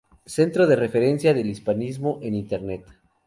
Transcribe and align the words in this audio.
Centro 0.37 0.65
de 0.65 0.75
referencia 0.75 1.31
del 1.35 1.51
hispanismo 1.51 2.17
en 2.23 2.33
internet. 2.33 2.81